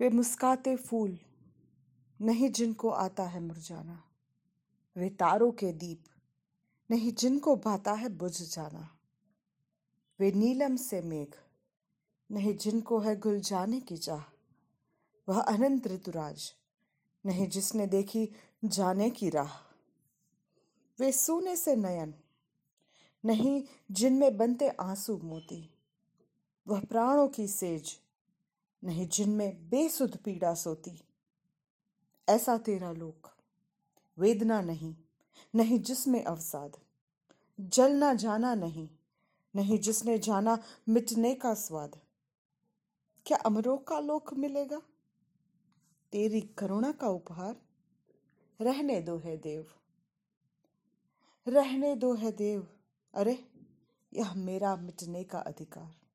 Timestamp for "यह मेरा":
54.14-54.76